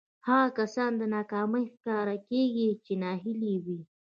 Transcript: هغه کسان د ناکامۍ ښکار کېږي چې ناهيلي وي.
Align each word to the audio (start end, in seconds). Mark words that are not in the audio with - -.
هغه 0.27 0.47
کسان 0.57 0.91
د 0.97 1.03
ناکامۍ 1.15 1.65
ښکار 1.73 2.07
کېږي 2.29 2.67
چې 2.85 2.93
ناهيلي 3.03 3.55
وي. 3.65 3.79